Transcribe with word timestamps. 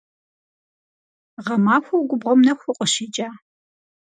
Гъэмахуэу 1.45 2.07
губгъуэм 2.09 2.39
нэху 2.45 2.67
укъыщекӀа? 2.69 3.29